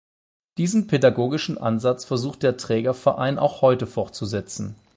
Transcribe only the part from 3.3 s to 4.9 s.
auch heute fortzusetzen.